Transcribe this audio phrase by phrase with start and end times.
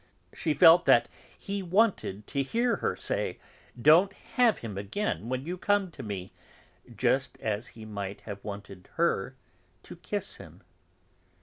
[0.33, 1.07] She felt that
[1.37, 3.37] he wanted to hear her say:
[3.79, 6.33] "Don't have him again when you come to me,"
[6.97, 9.35] just as he might have wanted her
[9.83, 10.63] to kiss him.